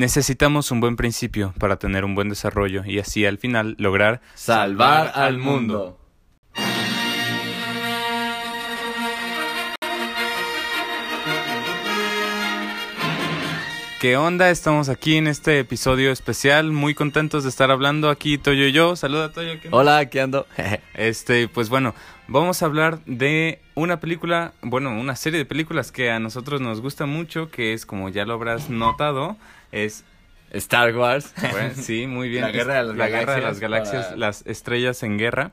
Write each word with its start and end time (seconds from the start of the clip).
Necesitamos 0.00 0.70
un 0.70 0.80
buen 0.80 0.96
principio 0.96 1.52
para 1.58 1.76
tener 1.76 2.06
un 2.06 2.14
buen 2.14 2.30
desarrollo 2.30 2.86
y 2.86 3.00
así 3.00 3.26
al 3.26 3.36
final 3.36 3.76
lograr 3.78 4.22
salvar 4.34 5.12
al 5.14 5.36
mundo. 5.36 5.98
¿Qué 14.00 14.16
onda? 14.16 14.48
Estamos 14.48 14.88
aquí 14.88 15.16
en 15.16 15.26
este 15.26 15.58
episodio 15.58 16.10
especial, 16.10 16.72
muy 16.72 16.94
contentos 16.94 17.42
de 17.42 17.50
estar 17.50 17.70
hablando 17.70 18.08
aquí 18.08 18.38
Toyo 18.38 18.64
y 18.64 18.72
yo. 18.72 18.96
Saluda 18.96 19.30
Toyo. 19.30 19.60
Hola, 19.70 19.98
aquí 19.98 20.18
ando. 20.18 20.46
este, 20.94 21.46
pues 21.48 21.68
bueno, 21.68 21.94
vamos 22.30 22.62
a 22.62 22.66
hablar 22.66 23.04
de 23.06 23.60
una 23.74 24.00
película, 24.00 24.52
bueno, 24.62 24.90
una 24.98 25.16
serie 25.16 25.38
de 25.38 25.44
películas 25.44 25.92
que 25.92 26.10
a 26.10 26.20
nosotros 26.20 26.60
nos 26.60 26.80
gusta 26.80 27.04
mucho, 27.06 27.50
que 27.50 27.72
es 27.72 27.84
como 27.84 28.08
ya 28.08 28.24
lo 28.24 28.34
habrás 28.34 28.70
notado, 28.70 29.36
es 29.72 30.04
Star 30.50 30.96
Wars. 30.96 31.34
sí, 31.74 32.06
muy 32.06 32.28
bien. 32.28 32.42
La 32.42 32.50
guerra 32.50 32.74
de 32.74 32.84
las 32.84 32.96
la 32.96 33.08
galaxias. 33.08 33.20
Guerra 33.20 33.34
de 33.34 33.42
las 33.42 33.60
galaxias, 33.60 34.18
las 34.18 34.46
estrellas 34.46 35.02
en 35.02 35.18
guerra. 35.18 35.52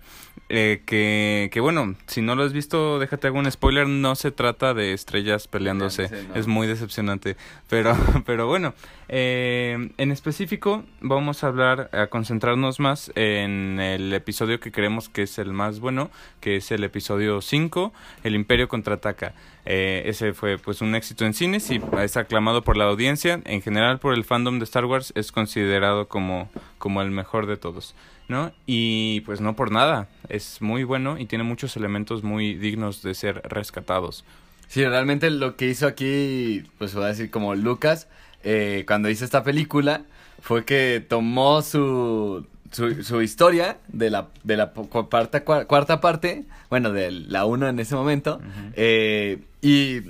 Eh, 0.50 0.84
que, 0.86 1.50
que 1.52 1.60
bueno, 1.60 1.96
si 2.08 2.22
no 2.22 2.36
lo 2.36 2.44
has 2.44 2.54
visto, 2.54 3.00
déjate 3.00 3.30
un 3.30 3.52
spoiler. 3.52 3.88
No 3.88 4.16
se 4.16 4.32
trata 4.32 4.74
de 4.74 4.94
estrellas 4.94 5.48
peleándose. 5.48 6.10
No. 6.10 6.36
Es 6.36 6.48
muy 6.48 6.68
decepcionante. 6.68 7.36
Pero, 7.70 7.96
pero 8.26 8.48
bueno, 8.48 8.74
eh, 9.10 9.90
en 9.98 10.12
específico 10.12 10.84
vamos 11.02 11.44
a 11.44 11.48
hablar, 11.48 11.90
a 11.94 12.08
concentrarnos 12.08 12.80
más 12.80 13.12
en 13.16 13.80
el 13.80 14.14
episodio 14.14 14.60
que 14.60 14.72
creemos 14.72 15.10
que 15.10 15.24
es 15.24 15.38
el 15.38 15.54
más 15.54 15.80
bueno, 15.80 16.12
que 16.42 16.58
es 16.58 16.72
el 16.72 16.84
episodio 16.84 17.42
5, 17.42 17.94
El 18.24 18.36
Imperio 18.36 18.68
contraataca. 18.68 19.34
Eh, 19.70 20.04
ese 20.06 20.34
fue 20.34 20.58
pues 20.58 20.82
un 20.82 20.96
éxito 20.96 21.26
en 21.26 21.34
cines 21.34 21.70
y 21.72 21.82
es 22.00 22.16
aclamado 22.16 22.64
por 22.64 22.78
la 22.78 22.86
audiencia. 22.86 23.42
En 23.44 23.62
general 23.62 24.00
por 24.00 24.14
el 24.14 24.24
fandom 24.24 24.60
de 24.60 24.64
Star 24.64 24.86
Wars 24.86 24.87
es 25.16 25.32
considerado 25.32 26.08
como, 26.08 26.50
como 26.78 27.02
el 27.02 27.12
mejor 27.12 27.46
de 27.48 27.58
todos. 27.58 27.94
¿No? 28.30 28.52
Y 28.66 29.22
pues 29.22 29.40
no 29.40 29.56
por 29.56 29.72
nada, 29.72 30.10
es 30.28 30.62
muy 30.62 30.84
bueno 30.84 31.18
y 31.18 31.28
tiene 31.28 31.46
muchos 31.46 31.78
elementos 31.78 32.24
muy 32.24 32.56
dignos 32.56 33.02
de 33.02 33.14
ser 33.16 33.42
rescatados. 33.46 34.26
Sí, 34.68 34.84
realmente 34.86 35.30
lo 35.32 35.56
que 35.56 35.70
hizo 35.70 35.88
aquí, 35.88 36.64
pues 36.78 36.94
voy 36.94 37.06
a 37.06 37.08
decir 37.08 37.32
como 37.32 37.56
Lucas, 37.56 38.10
eh, 38.44 38.84
cuando 38.86 39.10
hizo 39.10 39.24
esta 39.24 39.44
película, 39.46 40.02
fue 40.42 40.66
que 40.66 41.02
tomó 41.08 41.62
su, 41.62 42.46
su, 42.74 43.02
su 43.02 43.22
historia 43.22 43.78
de 43.88 44.10
la, 44.10 44.28
de 44.44 44.58
la 44.58 44.72
cuarta, 44.72 45.46
cua- 45.46 45.66
cuarta 45.66 46.02
parte, 46.02 46.44
bueno, 46.70 46.92
de 46.92 47.12
la 47.12 47.46
uno 47.46 47.70
en 47.70 47.80
ese 47.80 47.96
momento, 47.96 48.42
eh, 48.76 49.40
y, 49.62 50.02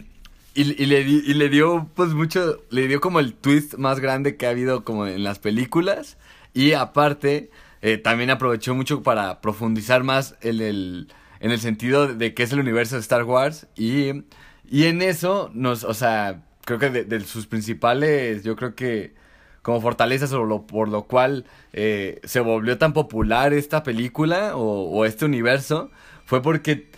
y, 0.58 0.84
y 0.84 0.86
le, 0.88 1.02
y 1.02 1.34
le 1.34 1.50
dio 1.50 1.90
pues 1.94 2.10
mucho, 2.14 2.64
le 2.70 2.88
dio 2.88 3.00
como 3.00 3.20
el 3.20 3.34
twist 3.34 3.76
más 3.76 4.00
grande 4.00 4.36
que 4.36 4.48
ha 4.48 4.50
habido 4.50 4.84
como 4.84 5.06
en 5.06 5.24
las 5.24 5.40
películas, 5.40 6.18
y 6.54 6.74
aparte 6.74 7.52
eh, 7.82 7.98
también 7.98 8.32
aprovechó 8.32 8.74
mucho 8.74 9.04
para 9.04 9.40
profundizar 9.40 10.04
más 10.04 10.36
en 10.42 10.60
el, 10.60 11.08
en 11.40 11.52
el 11.52 11.60
sentido 11.60 12.08
de 12.08 12.34
qué 12.34 12.44
es 12.44 12.52
el 12.52 12.60
universo 12.60 12.96
de 12.96 13.02
Star 13.02 13.24
Wars. 13.24 13.68
Y, 13.76 14.24
y 14.68 14.86
en 14.86 15.02
eso 15.02 15.52
nos, 15.54 15.84
o 15.84 15.94
sea, 15.94 16.44
creo 16.66 16.80
que 16.80 16.90
de, 16.90 17.04
de 17.04 17.20
sus 17.22 17.46
principales, 17.46 18.44
yo 18.44 18.56
creo 18.56 18.74
que 18.74 19.14
como 19.62 19.82
fortalezas 19.82 20.32
o 20.34 20.46
lo, 20.46 20.66
por 20.66 20.88
lo 20.88 21.04
cual 21.04 21.46
eh, 21.74 22.20
se 22.24 22.40
volvió 22.40 22.78
tan 22.78 22.94
popular 22.94 23.54
esta 23.54 23.84
película 23.84 24.56
o, 24.56 24.90
o 24.90 25.06
este 25.06 25.26
universo 25.26 25.92
fue 26.26 26.42
porque 26.42 26.90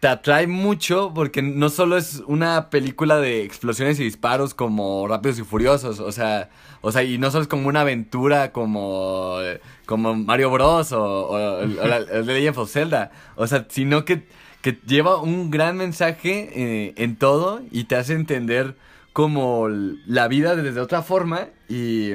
te 0.00 0.08
atrae 0.08 0.46
mucho 0.46 1.12
porque 1.14 1.40
no 1.42 1.70
solo 1.70 1.96
es 1.96 2.22
una 2.26 2.68
película 2.70 3.16
de 3.18 3.42
explosiones 3.44 3.98
y 3.98 4.04
disparos 4.04 4.52
como 4.54 5.08
Rápidos 5.08 5.38
y 5.38 5.42
Furiosos, 5.42 6.00
o 6.00 6.12
sea, 6.12 6.50
o 6.82 6.92
sea, 6.92 7.02
y 7.02 7.16
no 7.18 7.30
solo 7.30 7.42
es 7.42 7.48
como 7.48 7.66
una 7.68 7.80
aventura 7.80 8.52
como, 8.52 9.38
como 9.86 10.14
Mario 10.14 10.50
Bros. 10.50 10.92
o, 10.92 11.02
o, 11.02 11.34
o 11.60 11.64
la- 11.86 12.00
Legend 12.00 12.58
of 12.58 12.70
Zelda, 12.70 13.10
o 13.36 13.46
sea, 13.46 13.66
sino 13.70 14.04
que, 14.04 14.26
que 14.60 14.78
lleva 14.86 15.20
un 15.20 15.50
gran 15.50 15.76
mensaje 15.78 16.50
eh, 16.54 16.94
en 16.96 17.16
todo 17.16 17.62
y 17.70 17.84
te 17.84 17.96
hace 17.96 18.12
entender 18.12 18.76
como 19.14 19.68
la 19.68 20.28
vida 20.28 20.56
desde 20.56 20.80
otra 20.80 21.00
forma 21.02 21.48
y, 21.70 22.10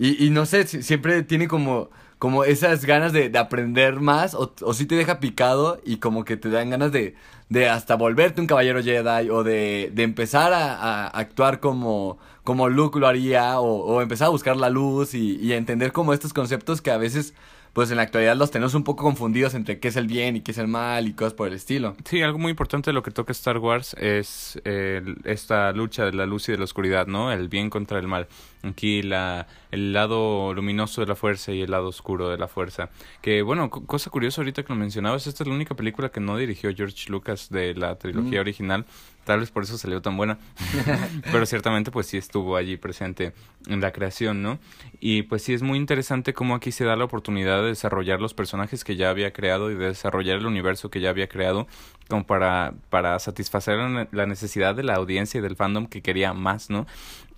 y, 0.00 0.30
no 0.30 0.46
sé, 0.46 0.66
si- 0.66 0.82
siempre 0.82 1.22
tiene 1.22 1.46
como, 1.46 1.90
como 2.18 2.44
esas 2.44 2.84
ganas 2.84 3.12
de, 3.12 3.28
de 3.28 3.38
aprender 3.38 4.00
más 4.00 4.34
o, 4.34 4.52
o 4.62 4.74
si 4.74 4.86
te 4.86 4.94
deja 4.94 5.20
picado 5.20 5.80
y 5.84 5.98
como 5.98 6.24
que 6.24 6.36
te 6.36 6.48
dan 6.50 6.70
ganas 6.70 6.92
de, 6.92 7.14
de 7.48 7.68
hasta 7.68 7.96
volverte 7.96 8.40
un 8.40 8.46
caballero 8.46 8.82
Jedi 8.82 9.30
o 9.30 9.44
de, 9.44 9.90
de 9.94 10.02
empezar 10.02 10.52
a, 10.52 10.74
a 10.74 11.06
actuar 11.08 11.60
como, 11.60 12.18
como 12.44 12.68
Luke 12.68 12.98
lo 12.98 13.06
haría 13.06 13.60
o, 13.60 13.84
o 13.84 14.00
empezar 14.02 14.26
a 14.26 14.30
buscar 14.30 14.56
la 14.56 14.70
luz 14.70 15.14
y, 15.14 15.36
y 15.36 15.52
entender 15.52 15.92
como 15.92 16.12
estos 16.12 16.32
conceptos 16.32 16.80
que 16.80 16.90
a 16.90 16.96
veces 16.98 17.34
pues 17.74 17.90
en 17.90 17.98
la 17.98 18.04
actualidad 18.04 18.34
los 18.36 18.50
tenemos 18.50 18.72
un 18.74 18.84
poco 18.84 19.04
confundidos 19.04 19.52
entre 19.52 19.78
qué 19.80 19.88
es 19.88 19.96
el 19.96 20.06
bien 20.06 20.36
y 20.36 20.40
qué 20.40 20.52
es 20.52 20.58
el 20.58 20.68
mal 20.68 21.06
y 21.06 21.12
cosas 21.12 21.34
por 21.34 21.48
el 21.48 21.54
estilo. 21.54 21.94
Sí, 22.04 22.22
algo 22.22 22.38
muy 22.38 22.50
importante 22.50 22.88
de 22.90 22.94
lo 22.94 23.02
que 23.02 23.10
toca 23.10 23.32
Star 23.32 23.58
Wars 23.58 23.94
es 24.00 24.58
eh, 24.64 25.02
esta 25.24 25.72
lucha 25.72 26.06
de 26.06 26.12
la 26.12 26.24
luz 26.24 26.48
y 26.48 26.52
de 26.52 26.58
la 26.58 26.64
oscuridad, 26.64 27.06
¿no? 27.06 27.30
El 27.32 27.48
bien 27.48 27.68
contra 27.68 27.98
el 27.98 28.06
mal. 28.08 28.26
Aquí 28.62 29.02
la, 29.02 29.46
el 29.72 29.92
lado 29.92 30.54
luminoso 30.54 31.02
de 31.02 31.06
la 31.08 31.14
fuerza 31.16 31.52
y 31.52 31.60
el 31.60 31.70
lado 31.72 31.88
oscuro 31.88 32.30
de 32.30 32.38
la 32.38 32.48
fuerza. 32.48 32.88
Que 33.20 33.42
bueno, 33.42 33.68
co- 33.68 33.84
cosa 33.84 34.08
curiosa 34.08 34.40
ahorita 34.40 34.62
que 34.62 34.72
lo 34.72 34.78
mencionabas, 34.78 35.26
esta 35.26 35.42
es 35.42 35.48
la 35.48 35.54
única 35.54 35.74
película 35.74 36.08
que 36.08 36.20
no 36.20 36.38
dirigió 36.38 36.74
George 36.74 37.10
Lucas 37.10 37.50
de 37.50 37.74
la 37.74 37.96
trilogía 37.96 38.38
Mm. 38.38 38.40
original. 38.40 38.86
Tal 39.24 39.40
vez 39.40 39.50
por 39.50 39.62
eso 39.64 39.78
salió 39.78 40.02
tan 40.02 40.16
buena. 40.16 40.38
Pero 41.32 41.46
ciertamente 41.46 41.90
pues 41.90 42.06
sí 42.06 42.16
estuvo 42.16 42.56
allí 42.56 42.76
presente 42.76 43.32
en 43.66 43.80
la 43.80 43.92
creación, 43.92 44.42
¿no? 44.42 44.58
Y 45.00 45.22
pues 45.22 45.42
sí 45.42 45.54
es 45.54 45.62
muy 45.62 45.78
interesante 45.78 46.34
cómo 46.34 46.54
aquí 46.54 46.72
se 46.72 46.84
da 46.84 46.96
la 46.96 47.04
oportunidad 47.04 47.62
de 47.62 47.68
desarrollar 47.68 48.20
los 48.20 48.34
personajes 48.34 48.84
que 48.84 48.96
ya 48.96 49.10
había 49.10 49.32
creado 49.32 49.70
y 49.70 49.74
de 49.74 49.86
desarrollar 49.88 50.36
el 50.38 50.46
universo 50.46 50.90
que 50.90 51.00
ya 51.00 51.10
había 51.10 51.28
creado 51.28 51.66
como 52.08 52.26
para, 52.26 52.74
para 52.90 53.18
satisfacer 53.18 53.76
la 53.78 53.88
ne- 53.88 54.08
la 54.12 54.26
necesidad 54.26 54.74
de 54.74 54.82
la 54.82 54.94
audiencia 54.94 55.38
y 55.38 55.42
del 55.42 55.56
fandom 55.56 55.86
que 55.86 56.02
quería 56.02 56.32
más, 56.34 56.70
¿no? 56.70 56.86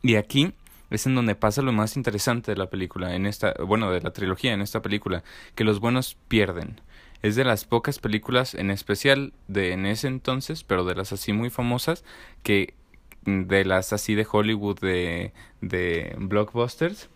Y 0.03 0.17
aquí 0.17 0.53
es 0.91 1.07
en 1.07 1.15
donde 1.15 1.35
pasa 1.35 1.63
lo 1.63 1.73
más 1.73 1.97
interesante 1.97 2.53
de 2.53 2.57
la 2.57 2.71
película, 2.71 3.15
en 3.15 3.27
esta, 3.27 3.55
bueno, 3.65 3.91
de 3.91 4.01
la 4.01 4.13
trilogía, 4.13 4.53
en 4.53 4.61
esta 4.61 4.83
película, 4.83 5.25
que 5.55 5.65
los 5.65 5.81
buenos 5.81 6.17
pierden. 6.29 6.81
Es 7.23 7.37
de 7.37 7.45
las 7.45 7.65
pocas 7.65 7.99
películas, 7.99 8.55
en 8.55 8.71
especial 8.71 9.33
de 9.49 9.73
en 9.73 9.87
ese 9.87 10.09
entonces, 10.09 10.65
pero 10.65 10.85
de 10.85 10.95
las 10.95 11.13
así 11.13 11.33
muy 11.33 11.51
famosas, 11.51 12.05
que 12.43 12.75
de 13.25 13.65
las 13.65 13.93
así 13.93 14.15
de 14.15 14.27
Hollywood, 14.31 14.79
de, 14.81 15.33
de 15.61 16.15
blockbusters, 16.19 17.09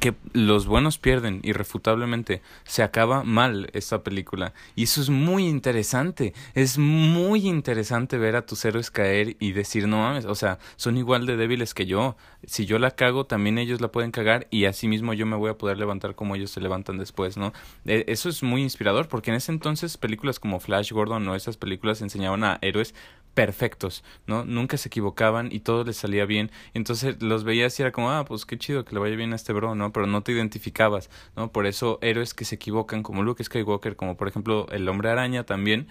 que 0.00 0.14
los 0.34 0.66
buenos 0.66 0.98
pierden 0.98 1.40
irrefutablemente. 1.42 2.42
Se 2.64 2.82
acaba 2.82 3.24
mal 3.24 3.70
esta 3.72 4.02
película. 4.02 4.52
Y 4.76 4.84
eso 4.84 5.00
es 5.00 5.08
muy 5.08 5.46
interesante. 5.46 6.34
Es 6.54 6.78
muy 6.78 7.48
interesante 7.48 8.18
ver 8.18 8.36
a 8.36 8.44
tus 8.44 8.64
héroes 8.64 8.90
caer 8.90 9.36
y 9.40 9.52
decir, 9.52 9.88
no 9.88 9.98
mames, 9.98 10.26
o 10.26 10.34
sea, 10.34 10.58
son 10.76 10.98
igual 10.98 11.26
de 11.26 11.36
débiles 11.36 11.72
que 11.72 11.86
yo. 11.86 12.16
Si 12.46 12.66
yo 12.66 12.78
la 12.78 12.90
cago, 12.90 13.24
también 13.24 13.58
ellos 13.58 13.80
la 13.80 13.90
pueden 13.90 14.10
cagar 14.10 14.46
y 14.50 14.66
así 14.66 14.88
mismo 14.88 15.14
yo 15.14 15.26
me 15.26 15.36
voy 15.36 15.50
a 15.50 15.58
poder 15.58 15.78
levantar 15.78 16.14
como 16.14 16.36
ellos 16.36 16.50
se 16.50 16.60
levantan 16.60 16.98
después, 16.98 17.36
¿no? 17.36 17.52
Eh, 17.86 18.04
eso 18.08 18.28
es 18.28 18.42
muy 18.42 18.62
inspirador 18.62 19.08
porque 19.08 19.30
en 19.30 19.36
ese 19.36 19.52
entonces 19.52 19.96
películas 19.96 20.38
como 20.38 20.60
Flash 20.60 20.92
Gordon 20.92 21.26
o 21.28 21.34
esas 21.34 21.56
películas 21.56 22.02
enseñaban 22.02 22.44
a 22.44 22.58
héroes 22.60 22.94
perfectos, 23.38 24.02
¿no? 24.26 24.44
Nunca 24.44 24.76
se 24.78 24.88
equivocaban 24.88 25.52
y 25.52 25.60
todo 25.60 25.84
les 25.84 25.96
salía 25.96 26.24
bien. 26.24 26.50
Entonces 26.74 27.22
los 27.22 27.44
veías 27.44 27.78
y 27.78 27.82
era 27.82 27.92
como, 27.92 28.10
ah, 28.10 28.24
pues 28.24 28.44
qué 28.44 28.58
chido 28.58 28.84
que 28.84 28.94
le 28.94 29.00
vaya 29.00 29.14
bien 29.14 29.32
a 29.32 29.36
este 29.36 29.52
bro, 29.52 29.76
¿no? 29.78 29.92
Pero 29.92 30.06
no 30.06 30.22
te 30.22 30.32
identificabas, 30.32 31.10
¿no? 31.36 31.50
Por 31.50 31.66
eso 31.66 31.98
héroes 32.02 32.34
que 32.34 32.44
se 32.44 32.56
equivocan, 32.56 33.02
como 33.02 33.22
Luke 33.22 33.42
Skywalker, 33.42 33.96
como 33.96 34.16
por 34.16 34.28
ejemplo 34.28 34.66
el 34.70 34.88
Hombre 34.88 35.10
Araña 35.10 35.44
también, 35.44 35.88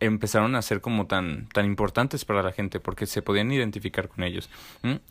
empezaron 0.00 0.54
a 0.54 0.62
ser 0.62 0.80
como 0.80 1.06
tan, 1.06 1.48
tan 1.48 1.66
importantes 1.66 2.24
para 2.24 2.42
la 2.42 2.52
gente 2.52 2.80
porque 2.80 3.06
se 3.06 3.22
podían 3.22 3.52
identificar 3.52 4.08
con 4.08 4.24
ellos. 4.24 4.48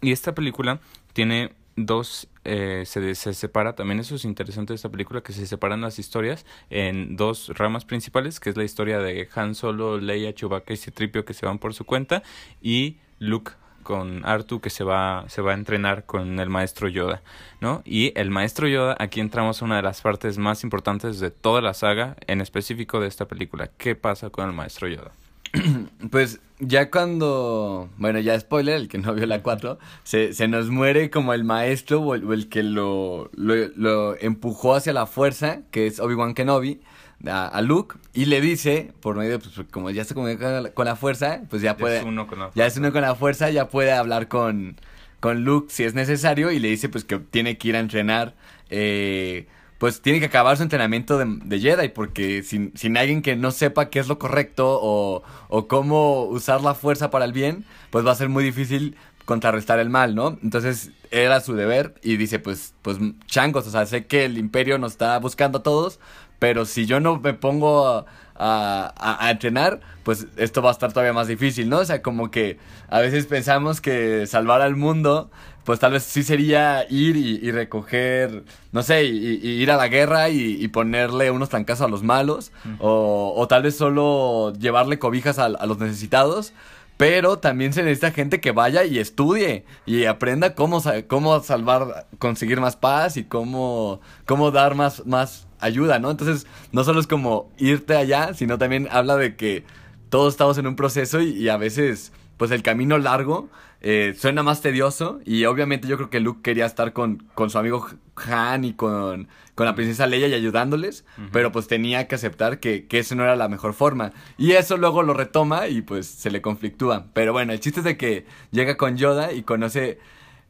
Y 0.02 0.12
esta 0.12 0.34
película 0.34 0.80
tiene 1.14 1.52
dos, 1.76 2.28
eh, 2.44 2.84
se, 2.86 3.16
se 3.16 3.34
separa, 3.34 3.74
también 3.76 4.00
eso 4.00 4.16
es 4.16 4.26
interesante 4.26 4.74
de 4.74 4.76
esta 4.76 4.90
película, 4.90 5.22
que 5.22 5.34
se 5.34 5.46
separan 5.46 5.82
las 5.82 6.00
historias 6.00 6.46
en 6.70 7.16
dos 7.16 7.52
ramas 7.56 7.86
principales, 7.86 8.40
que 8.40 8.50
es 8.50 8.58
la 8.58 8.64
historia 8.64 9.00
de 9.00 9.28
Han 9.36 9.56
Solo, 9.56 10.00
Leia, 10.00 10.34
Chewbacca 10.34 10.74
y 10.74 10.78
Citripio 10.78 11.26
que 11.26 11.34
se 11.34 11.46
van 11.46 11.60
por 11.60 11.74
su 11.74 11.86
cuenta 11.86 12.24
y 12.62 12.98
Luke 13.20 13.54
con 13.84 14.26
Artu 14.26 14.60
que 14.60 14.70
se 14.70 14.84
va, 14.84 15.26
se 15.28 15.42
va 15.42 15.52
a 15.52 15.56
entrenar 15.56 16.06
con 16.06 16.40
el 16.40 16.50
maestro 16.50 16.88
Yoda, 16.88 17.22
¿no? 17.62 17.82
Y 17.86 18.12
el 18.16 18.30
maestro 18.30 18.68
Yoda, 18.68 18.96
aquí 19.00 19.20
entramos 19.20 19.62
a 19.62 19.66
una 19.66 19.76
de 19.78 19.82
las 19.84 20.02
partes 20.02 20.38
más 20.38 20.64
importantes 20.64 21.20
de 21.20 21.32
toda 21.32 21.62
la 21.62 21.74
saga, 21.74 22.16
en 22.28 22.42
específico 22.42 23.00
de 23.00 23.08
esta 23.08 23.28
película. 23.28 23.70
¿Qué 23.78 23.96
pasa 23.96 24.30
con 24.30 24.48
el 24.48 24.56
maestro 24.56 24.88
Yoda? 24.88 25.12
Pues 26.12 26.42
ya 26.60 26.92
cuando, 26.92 27.90
bueno, 27.98 28.20
ya 28.20 28.40
spoiler, 28.40 28.76
el 28.76 28.88
que 28.88 28.98
no 28.98 29.14
vio 29.14 29.26
la 29.26 29.42
4, 29.42 29.80
se, 30.04 30.34
se 30.34 30.48
nos 30.48 30.70
muere 30.70 31.10
como 31.10 31.34
el 31.34 31.44
maestro 31.44 32.02
o 32.02 32.14
el, 32.16 32.50
que 32.50 32.64
lo, 32.64 33.30
lo 33.34 34.16
empujó 34.20 34.76
hacia 34.76 34.94
la 34.94 35.06
fuerza, 35.06 35.62
que 35.72 35.88
es 35.88 36.00
Obi-Wan 36.00 36.34
Kenobi, 36.34 36.82
a, 37.26 37.48
a 37.48 37.62
Luke, 37.62 37.98
y 38.14 38.26
le 38.26 38.42
dice, 38.42 38.94
por 39.02 39.16
medio, 39.16 39.40
pues 39.40 39.54
como 39.72 39.90
ya 39.90 40.04
se 40.04 40.14
comunica 40.14 40.46
con 40.46 40.64
la, 40.64 40.70
con 40.72 40.86
la 40.86 40.96
fuerza, 40.96 41.42
pues 41.50 41.62
ya 41.62 41.78
puede, 41.78 42.00
Es 42.00 42.04
uno 42.04 42.28
con 42.28 42.40
la 42.40 42.52
ya 42.56 42.66
es 42.66 42.78
uno 42.78 42.92
con 42.92 43.02
la 43.02 43.16
fuerza, 43.16 43.50
ya 43.50 43.70
puede 43.70 43.92
hablar 43.92 44.28
con, 44.28 44.78
con 45.20 45.44
Luke 45.44 45.68
si 45.70 45.84
es 45.84 45.94
necesario 45.94 46.52
y 46.52 46.60
le 46.60 46.70
dice 46.70 46.90
pues 46.90 47.06
que 47.06 47.18
tiene 47.20 47.58
que 47.58 47.70
ir 47.70 47.76
a 47.76 47.80
entrenar. 47.80 48.36
Eh, 48.70 49.48
pues 49.84 50.02
tiene 50.02 50.22
que 50.22 50.28
acabar 50.28 50.56
su 50.56 50.64
entrenamiento 50.64 51.18
de, 51.18 51.26
de 51.44 51.60
Jedi, 51.60 51.90
porque 51.90 52.42
sin, 52.42 52.72
sin, 52.74 52.96
alguien 52.96 53.22
que 53.22 53.36
no 53.36 53.52
sepa 53.52 53.90
qué 53.90 54.00
es 54.00 54.08
lo 54.08 54.18
correcto 54.18 54.80
o, 54.82 55.24
o, 55.50 55.68
cómo 55.68 56.24
usar 56.24 56.62
la 56.62 56.74
fuerza 56.74 57.10
para 57.10 57.26
el 57.26 57.34
bien, 57.34 57.66
pues 57.90 58.06
va 58.06 58.12
a 58.12 58.16
ser 58.16 58.30
muy 58.30 58.46
difícil 58.46 58.96
contrarrestar 59.26 59.80
el 59.80 59.90
mal, 59.90 60.16
¿no? 60.16 60.38
Entonces 60.42 60.92
era 61.12 61.42
su 61.42 61.54
deber 61.54 61.96
y 62.02 62.16
dice, 62.16 62.40
pues, 62.40 62.74
pues 62.82 62.98
changos, 63.26 63.68
o 63.68 63.72
sea, 63.72 63.86
sé 63.86 64.06
que 64.06 64.24
el 64.24 64.38
imperio 64.38 64.78
nos 64.78 64.94
está 64.94 65.18
buscando 65.20 65.60
a 65.60 65.64
todos, 65.64 66.00
pero 66.44 66.66
si 66.66 66.86
yo 66.86 67.00
no 67.00 67.22
me 67.22 67.34
pongo 67.34 67.88
a, 67.88 68.06
a, 68.36 69.26
a, 69.26 69.32
entrenar, 69.32 69.80
pues 70.04 70.28
esto 70.36 70.62
va 70.62 70.72
a 70.72 70.74
estar 70.74 70.92
todavía 70.92 71.14
más 71.14 71.30
difícil, 71.30 71.70
¿no? 71.70 71.78
O 71.78 71.86
sea, 71.86 72.02
como 72.02 72.32
que 72.32 72.58
a 72.90 73.00
veces 73.00 73.28
pensamos 73.28 73.80
que 73.80 74.28
salvar 74.28 74.62
al 74.62 74.76
mundo, 74.76 75.32
pues 75.64 75.80
tal 75.80 75.94
vez 75.94 76.04
sí 76.04 76.22
sería 76.22 76.86
ir 76.90 77.16
y, 77.16 77.40
y 77.42 77.52
recoger, 77.52 78.44
no 78.74 78.84
sé, 78.84 79.06
y, 79.06 79.40
y, 79.42 79.52
ir 79.52 79.72
a 79.72 79.78
la 79.78 79.88
guerra 79.88 80.28
y, 80.28 80.68
ponerle 80.68 81.32
unos 81.32 81.48
trancazos 81.48 81.86
a 81.86 81.90
los 81.90 82.04
malos, 82.04 82.52
uh 82.66 82.68
-huh. 82.68 82.78
o, 82.82 83.34
o, 83.38 83.48
tal 83.48 83.64
vez 83.64 83.78
solo 83.78 84.52
llevarle 84.60 85.00
cobijas 85.00 85.40
a, 85.40 85.46
a 85.46 85.66
los 85.66 85.78
necesitados. 85.78 86.52
Pero 86.98 87.40
también 87.40 87.74
se 87.74 87.84
necesita 87.84 88.12
gente 88.12 88.40
que 88.40 88.52
vaya 88.52 88.84
y 88.84 89.00
estudie 89.00 89.66
y 89.86 90.06
aprenda 90.06 90.54
cómo, 90.56 90.82
cómo 91.08 91.40
salvar, 91.42 92.08
conseguir 92.20 92.62
más 92.62 92.76
paz 92.76 93.18
y 93.18 93.24
cómo, 93.24 94.00
cómo 94.26 94.52
dar 94.52 94.76
más, 94.76 95.06
más 95.06 95.48
ayuda, 95.60 96.00
¿no? 96.00 96.12
Entonces, 96.12 96.46
no 96.72 96.84
solo 96.84 97.00
es 97.00 97.08
como 97.08 97.52
irte 97.58 97.96
allá, 97.96 98.34
sino 98.34 98.58
también 98.58 98.88
habla 98.92 99.18
de 99.18 99.36
que 99.36 99.64
todos 100.10 100.34
estamos 100.34 100.58
en 100.60 100.68
un 100.68 100.76
proceso 100.76 101.20
y, 101.20 101.30
y 101.32 101.50
a 101.50 101.58
veces, 101.58 102.14
pues 102.38 102.52
el 102.52 102.62
camino 102.62 102.98
largo 103.00 103.50
eh, 103.86 104.16
suena 104.18 104.44
más 104.44 104.62
tedioso 104.62 105.20
y 105.26 105.44
obviamente 105.44 105.90
yo 105.90 105.98
creo 105.98 106.10
que 106.10 106.22
Luke 106.22 106.40
quería 106.42 106.66
estar 106.66 106.94
con, 106.94 107.28
con 107.36 107.50
su 107.50 107.58
amigo 107.58 107.86
Han 108.16 108.64
y 108.64 108.74
con, 108.74 109.28
con 109.56 109.66
la 109.66 109.76
princesa 109.76 110.08
Leia 110.08 110.28
y 110.30 110.34
ayudándoles, 110.34 111.04
uh 111.18 111.22
-huh. 111.22 111.30
pero 111.34 111.52
pues 111.52 111.68
tenía 111.68 112.08
que 112.08 112.16
aceptar 112.16 112.62
que, 112.62 112.88
que 112.88 113.00
eso 113.00 113.16
no 113.16 113.24
era 113.24 113.36
la 113.36 113.50
mejor 113.50 113.74
forma. 113.74 114.14
Y 114.38 114.54
eso 114.54 114.78
luego 114.78 115.04
lo 115.04 115.14
retoma 115.14 115.68
y 115.68 115.82
pues 115.82 116.08
se 116.08 116.32
le 116.32 116.42
conflictúa. 116.42 117.08
Pero 117.14 117.34
bueno, 117.34 117.52
el 117.52 117.60
chiste 117.60 117.82
es 117.82 117.84
de 117.84 117.98
que 117.98 118.26
llega 118.52 118.78
con 118.78 118.96
Yoda 118.96 119.34
y 119.34 119.44
conoce 119.44 120.00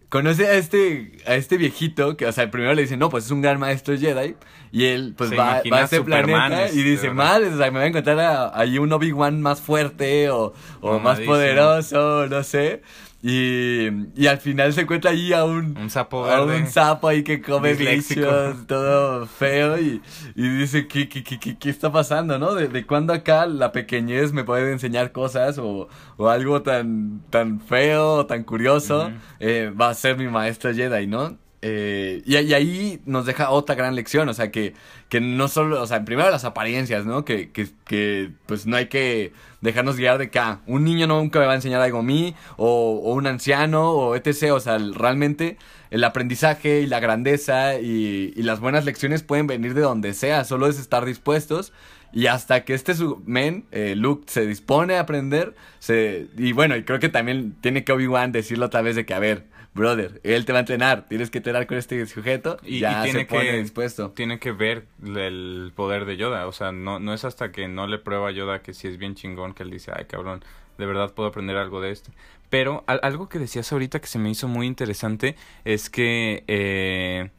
conoce 0.10 0.46
a 0.46 0.54
este, 0.54 1.14
a 1.26 1.34
este 1.34 1.58
viejito 1.58 2.16
que, 2.16 2.28
o 2.28 2.32
sea, 2.32 2.52
primero 2.52 2.76
le 2.76 2.84
dice, 2.84 2.98
no, 2.98 3.10
pues 3.10 3.26
es 3.26 3.32
un 3.32 3.42
gran 3.42 3.60
maestro 3.60 3.98
Jedi. 3.98 4.36
Y 4.72 4.86
él, 4.86 5.16
pues 5.18 5.32
va, 5.32 5.64
va, 5.72 5.80
a 5.80 5.84
este 5.86 6.04
planeta 6.04 6.70
y 6.70 6.84
dice, 6.84 7.10
madre, 7.10 7.48
o 7.48 7.58
sea, 7.58 7.72
me 7.72 7.80
voy 7.80 7.86
a 7.86 7.88
encontrar 7.88 8.52
ahí 8.54 8.78
un 8.78 8.94
Obi-Wan 8.94 9.42
más 9.42 9.60
fuerte 9.60 10.30
o, 10.30 10.54
o 10.82 11.00
más 11.00 11.20
poderoso, 11.22 12.28
no 12.28 12.44
sé. 12.44 12.84
Y, 13.26 13.88
y 14.18 14.28
al 14.28 14.38
final 14.40 14.74
se 14.74 14.82
encuentra 14.82 15.12
ahí 15.12 15.32
a 15.32 15.46
un, 15.46 15.78
un 15.78 15.90
sapo 15.90 16.26
a 16.26 16.44
un 16.44 16.68
sapo 16.68 17.08
ahí 17.08 17.24
que 17.24 17.42
come 17.42 17.74
bichos, 17.74 18.68
todo 18.68 19.26
feo 19.28 19.80
y, 19.80 20.02
y 20.36 20.50
dice 20.58 20.90
¿qué, 20.90 21.08
qué, 21.08 21.24
qué, 21.24 21.58
qué, 21.58 21.70
está 21.70 21.90
pasando, 21.90 22.38
¿no? 22.38 22.54
¿De, 22.54 22.68
de 22.68 22.86
cuándo 22.86 23.14
acá 23.14 23.46
la 23.46 23.72
pequeñez 23.72 24.34
me 24.34 24.44
puede 24.44 24.70
enseñar 24.74 25.14
cosas 25.14 25.58
o, 25.58 25.88
o 26.18 26.28
algo 26.28 26.64
tan, 26.64 27.22
tan 27.30 27.62
feo 27.62 28.16
o 28.16 28.26
tan 28.26 28.44
curioso 28.44 29.06
uh 29.06 29.10
-huh. 29.12 29.20
eh, 29.40 29.70
va 29.70 29.88
a 29.88 29.94
ser 29.94 30.18
mi 30.18 30.28
maestro 30.28 30.74
Jedi, 30.74 31.08
¿no? 31.08 31.38
Eh, 31.66 32.24
y, 32.26 32.36
y, 32.38 32.54
ahí 32.54 33.00
nos 33.06 33.26
deja 33.26 33.50
otra 33.50 33.76
gran 33.76 33.96
lección, 33.96 34.28
o 34.28 34.34
sea, 34.34 34.52
que, 34.52 34.74
que 35.08 35.22
no 35.22 35.48
solo, 35.48 35.82
o 35.82 35.88
sea, 35.88 36.04
primero 36.04 36.30
las 36.30 36.44
apariencias, 36.44 37.06
¿no? 37.06 37.24
Que, 37.24 37.52
que, 37.52 37.70
que 37.86 38.32
pues 38.48 38.66
no 38.66 38.76
hay 38.76 38.88
que 38.88 39.32
dejarnos 39.64 39.96
guiar 39.96 40.18
de 40.18 40.30
que 40.30 40.40
ah, 40.40 40.60
un 40.68 40.84
niño 40.84 41.08
nunca 41.08 41.40
me 41.40 41.46
va 41.46 41.54
a 41.54 41.56
enseñar 41.56 41.82
algo 41.82 42.00
a 42.00 42.04
mí, 42.04 42.36
o, 42.58 43.02
o, 43.04 43.14
un 43.14 43.26
anciano, 43.26 43.92
o 43.92 44.16
etc. 44.16 44.52
O 44.52 44.60
sea, 44.60 44.78
realmente 44.78 45.58
el 45.90 46.04
aprendizaje 46.04 46.82
y 46.82 46.86
la 46.86 47.00
grandeza 47.00 47.80
y, 47.80 48.34
y 48.36 48.44
las 48.44 48.60
buenas 48.60 48.84
lecciones 48.86 49.24
pueden 49.24 49.48
venir 49.48 49.74
de 49.74 49.82
donde 49.82 50.14
sea, 50.14 50.44
solo 50.44 50.68
es 50.68 50.80
estar 50.80 51.06
dispuestos. 51.06 51.72
Y 52.14 52.28
hasta 52.28 52.64
que 52.64 52.74
este 52.74 52.94
su 52.94 53.22
men, 53.26 53.66
eh, 53.72 53.96
Luke, 53.96 54.26
se 54.28 54.46
dispone 54.46 54.96
a 54.96 55.02
aprender, 55.02 55.56
se, 55.80 56.28
y 56.38 56.52
bueno, 56.52 56.76
y 56.76 56.84
creo 56.84 57.00
que 57.00 57.10
también 57.10 57.56
tiene 57.62 57.84
que 57.84 57.92
Obi-Wan 57.92 58.32
decirlo 58.32 58.68
otra 58.68 58.82
vez 58.82 58.96
de 58.96 59.06
que, 59.06 59.14
a 59.14 59.20
ver, 59.20 59.46
brother, 59.74 60.22
él 60.24 60.46
te 60.46 60.52
va 60.52 60.60
a 60.60 60.62
entrenar, 60.62 61.08
tienes 61.08 61.32
que 61.32 61.40
entrenar 61.40 61.66
con 61.66 61.78
este 61.78 62.06
sujeto 62.06 62.58
y 62.64 62.80
ya 62.80 63.02
y 63.02 63.04
tiene 63.06 63.20
se 63.22 63.26
pone 63.26 63.46
que, 63.46 63.58
dispuesto. 63.58 64.12
Tiene 64.12 64.40
que 64.40 64.52
ver 64.52 64.86
el 65.04 65.72
poder 65.76 66.06
de 66.06 66.18
Yoda, 66.18 66.48
o 66.48 66.52
sea, 66.52 66.72
no, 66.72 67.00
no 67.00 67.14
es 67.14 67.26
hasta 67.26 67.52
que 67.52 67.68
no 67.68 67.88
le 67.88 67.98
prueba 67.98 68.30
a 68.30 68.32
Yoda 68.32 68.62
que 68.62 68.74
si 68.74 68.88
es 68.88 68.98
bien 68.98 69.16
chingón 69.16 69.54
que 69.54 69.64
él 69.64 69.72
dice, 69.72 69.92
ay 69.96 70.06
cabrón, 70.06 70.44
de 70.78 70.86
verdad 70.86 71.14
puedo 71.14 71.30
aprender 71.30 71.58
algo 71.58 71.82
de 71.82 71.92
esto. 71.92 72.12
Pero 72.50 72.84
algo 72.86 73.30
que 73.30 73.40
decías 73.40 73.72
ahorita 73.72 74.00
que 74.00 74.06
se 74.06 74.20
me 74.20 74.30
hizo 74.30 74.48
muy 74.48 74.68
interesante 74.68 75.36
es 75.66 75.90
que 75.90 76.44
eh, 76.46 77.32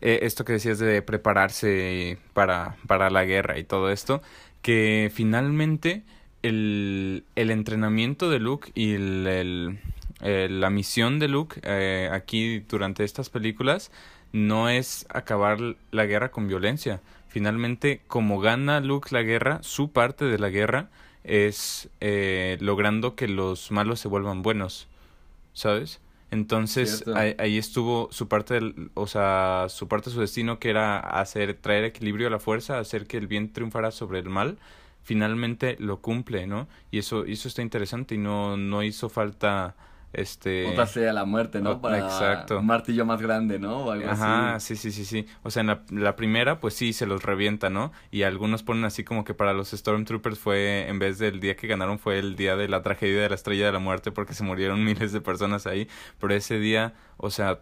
esto 0.00 0.44
que 0.44 0.54
decías 0.54 0.78
de 0.78 1.02
prepararse 1.02 2.18
para, 2.32 2.76
para 2.86 3.10
la 3.10 3.24
guerra 3.24 3.58
y 3.58 3.64
todo 3.64 3.90
esto, 3.90 4.22
que 4.62 5.10
finalmente 5.12 6.02
el, 6.42 7.24
el 7.34 7.50
entrenamiento 7.50 8.30
de 8.30 8.38
Luke 8.40 8.70
y 8.74 8.94
el 8.94 9.78
eh, 10.22 10.48
la 10.50 10.70
misión 10.70 11.18
de 11.18 11.28
Luke 11.28 11.60
eh, 11.62 12.08
aquí 12.10 12.60
durante 12.60 13.04
estas 13.04 13.28
películas 13.28 13.90
no 14.32 14.68
es 14.68 15.06
acabar 15.10 15.58
la 15.90 16.06
guerra 16.06 16.30
con 16.30 16.48
violencia. 16.48 17.00
Finalmente, 17.28 18.00
como 18.06 18.40
gana 18.40 18.80
Luke 18.80 19.10
la 19.12 19.22
guerra, 19.22 19.58
su 19.62 19.92
parte 19.92 20.24
de 20.24 20.38
la 20.38 20.48
guerra 20.48 20.88
es 21.24 21.90
eh, 22.00 22.56
logrando 22.60 23.14
que 23.14 23.28
los 23.28 23.70
malos 23.70 24.00
se 24.00 24.08
vuelvan 24.08 24.42
buenos, 24.42 24.88
¿sabes? 25.52 26.00
Entonces 26.30 27.04
ahí, 27.14 27.34
ahí, 27.38 27.56
estuvo 27.56 28.08
su 28.10 28.28
parte, 28.28 28.54
del, 28.54 28.90
o 28.94 29.06
sea, 29.06 29.66
su 29.68 29.86
parte 29.88 30.10
de 30.10 30.14
su 30.14 30.20
destino 30.20 30.58
que 30.58 30.70
era 30.70 30.98
hacer 30.98 31.54
traer 31.54 31.84
equilibrio 31.84 32.26
a 32.26 32.30
la 32.30 32.40
fuerza, 32.40 32.78
hacer 32.78 33.06
que 33.06 33.16
el 33.16 33.26
bien 33.26 33.52
triunfara 33.52 33.90
sobre 33.90 34.18
el 34.18 34.28
mal. 34.28 34.58
Finalmente 35.02 35.76
lo 35.78 36.00
cumple, 36.00 36.48
¿no? 36.48 36.66
Y 36.90 36.98
eso, 36.98 37.24
eso 37.24 37.46
está 37.46 37.62
interesante 37.62 38.16
y 38.16 38.18
no, 38.18 38.56
no 38.56 38.82
hizo 38.82 39.08
falta 39.08 39.76
este 40.16 40.66
otra 40.66 40.86
de 40.86 41.12
la 41.12 41.26
muerte 41.26 41.60
no 41.60 41.80
para 41.82 41.98
exacto. 41.98 42.58
un 42.58 42.66
martillo 42.66 43.04
más 43.04 43.20
grande 43.20 43.58
no 43.58 43.84
o 43.84 43.90
algo 43.90 44.08
ajá 44.08 44.54
así. 44.54 44.74
sí 44.74 44.90
sí 44.90 45.04
sí 45.04 45.24
sí. 45.24 45.28
O 45.42 45.50
sea 45.50 45.60
en 45.60 45.66
la, 45.66 45.82
la, 45.90 46.16
primera 46.16 46.58
pues 46.58 46.72
sí 46.74 46.94
se 46.94 47.04
los 47.04 47.22
revienta 47.22 47.68
no 47.68 47.92
y 48.10 48.22
algunos 48.22 48.62
ponen 48.62 48.84
así 48.86 49.04
como 49.04 49.24
que 49.24 49.34
para 49.34 49.52
los 49.52 49.70
Stormtroopers 49.70 50.38
fue 50.38 50.88
en 50.88 50.98
vez 50.98 51.18
del 51.18 51.38
día 51.38 51.54
que 51.54 51.66
ganaron 51.66 51.98
fue 51.98 52.18
el 52.18 52.34
día 52.34 52.56
de 52.56 52.66
la 52.66 52.82
tragedia 52.82 53.20
de 53.20 53.28
la 53.28 53.34
estrella 53.34 53.66
de 53.66 53.72
la 53.72 53.78
muerte 53.78 54.10
porque 54.10 54.32
se 54.32 54.42
murieron 54.42 54.82
miles 54.84 55.12
de 55.12 55.20
personas 55.20 55.66
ahí. 55.66 55.86
Pero 56.18 56.34
ese 56.34 56.58
día 56.58 56.94
o 57.18 57.30
sea 57.30 57.60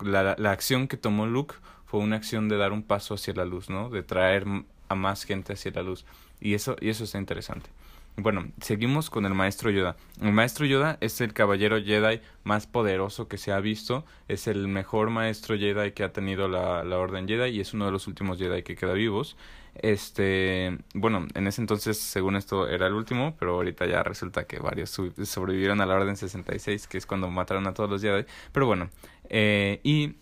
la, 0.00 0.36
la 0.38 0.50
acción 0.52 0.86
que 0.86 0.96
tomó 0.96 1.26
Luke 1.26 1.56
fue 1.86 2.00
una 2.00 2.16
acción 2.16 2.48
de 2.48 2.56
dar 2.56 2.72
un 2.72 2.84
paso 2.84 3.14
hacia 3.14 3.34
la 3.34 3.44
luz 3.44 3.68
no 3.68 3.90
de 3.90 4.04
traer 4.04 4.44
a 4.88 4.94
más 4.94 5.24
gente 5.24 5.54
hacia 5.54 5.72
la 5.72 5.82
luz. 5.82 6.06
Y 6.40 6.54
eso 6.54 6.76
y 6.80 6.88
eso 6.90 7.02
está 7.02 7.18
interesante 7.18 7.68
bueno, 8.16 8.50
seguimos 8.60 9.10
con 9.10 9.26
el 9.26 9.34
maestro 9.34 9.70
Yoda. 9.70 9.96
El 10.20 10.32
maestro 10.32 10.66
Yoda 10.66 10.98
es 11.00 11.20
el 11.20 11.32
caballero 11.32 11.80
Jedi 11.80 12.20
más 12.42 12.66
poderoso 12.66 13.28
que 13.28 13.38
se 13.38 13.52
ha 13.52 13.60
visto. 13.60 14.04
Es 14.26 14.48
el 14.48 14.66
mejor 14.66 15.10
maestro 15.10 15.56
Jedi 15.56 15.92
que 15.92 16.02
ha 16.02 16.12
tenido 16.12 16.48
la, 16.48 16.82
la 16.82 16.98
Orden 16.98 17.28
Jedi 17.28 17.50
y 17.50 17.60
es 17.60 17.74
uno 17.74 17.86
de 17.86 17.92
los 17.92 18.06
últimos 18.08 18.38
Jedi 18.38 18.62
que 18.62 18.74
queda 18.74 18.92
vivos. 18.92 19.36
Este, 19.74 20.76
bueno, 20.94 21.26
en 21.34 21.46
ese 21.46 21.60
entonces, 21.60 21.98
según 21.98 22.36
esto, 22.36 22.68
era 22.68 22.86
el 22.86 22.94
último, 22.94 23.36
pero 23.38 23.54
ahorita 23.54 23.86
ya 23.86 24.02
resulta 24.02 24.44
que 24.44 24.58
varios 24.58 24.90
sobrevivieron 24.90 25.80
a 25.80 25.86
la 25.86 25.94
Orden 25.94 26.16
66, 26.16 26.88
que 26.88 26.98
es 26.98 27.06
cuando 27.06 27.30
mataron 27.30 27.66
a 27.66 27.74
todos 27.74 27.88
los 27.88 28.02
Jedi. 28.02 28.24
Pero 28.52 28.66
bueno, 28.66 28.90
eh, 29.28 29.80
y 29.84 30.16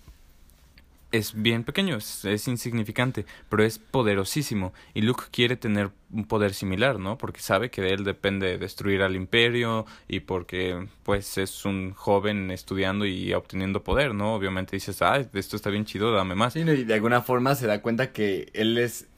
es 1.13 1.41
bien 1.41 1.65
pequeño, 1.65 1.97
es, 1.97 2.25
es, 2.25 2.49
insignificante, 2.49 3.27
pero 3.49 3.65
es 3.65 3.79
poderosísimo. 3.79 4.73
Y 4.95 5.03
Luke 5.03 5.25
quiere 5.31 5.57
tener 5.57 5.91
un 6.11 6.27
poder 6.27 6.55
similar, 6.55 6.99
¿no? 6.99 7.17
Porque 7.19 7.41
sabe 7.41 7.71
que 7.71 7.83
de 7.83 7.91
él 7.91 8.05
depende 8.05 8.59
destruir 8.59 9.03
al 9.03 9.17
imperio 9.17 9.87
y 10.09 10.21
porque 10.21 10.89
pues 11.03 11.39
es 11.39 11.65
un 11.65 11.93
joven 11.93 12.51
estudiando 12.51 13.07
y 13.07 13.33
obteniendo 13.35 13.83
poder, 13.83 14.15
¿no? 14.15 14.35
Obviamente 14.35 14.77
dices, 14.77 15.01
ah, 15.03 15.25
esto 15.33 15.57
está 15.57 15.71
bien 15.71 15.85
chido, 15.85 16.13
dame 16.13 16.35
más. 16.35 16.55
Sí, 16.55 16.61
y 16.61 16.85
de 16.85 16.95
alguna 16.95 17.23
forma 17.23 17.55
se 17.55 17.67
da 17.67 17.83
cuenta 17.83 18.13
que 18.13 18.51
él 18.53 18.79
es... 18.79 19.09